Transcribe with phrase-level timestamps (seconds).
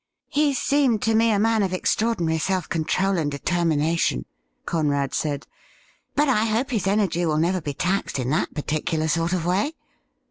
[0.41, 4.25] 'He seemed to me a man of extraordinary self control and determination,'
[4.65, 5.45] Conrad said;'
[6.15, 9.75] but I hope his energy will never be taxed in that particular sort of way.'